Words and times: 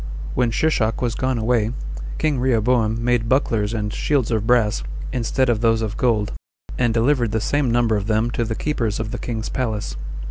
4. 0.33 0.33
When 0.33 0.49
Shishak 0.49 0.99
was 0.99 1.13
gone 1.13 1.37
away, 1.37 1.73
king 2.17 2.39
Rehoboam 2.39 3.03
made 3.03 3.29
bucklers 3.29 3.71
and 3.71 3.93
shields 3.93 4.31
of 4.31 4.47
brass, 4.47 4.81
instead 5.13 5.47
of 5.47 5.61
those 5.61 5.83
of 5.83 5.95
gold, 5.95 6.31
and 6.75 6.91
delivered 6.91 7.29
the 7.29 7.39
same 7.39 7.69
number 7.69 7.95
of 7.95 8.07
them 8.07 8.31
to 8.31 8.43
the 8.43 8.55
keepers 8.55 8.99
of 8.99 9.11
the 9.11 9.19
king's 9.19 9.49
palace. 9.49 9.95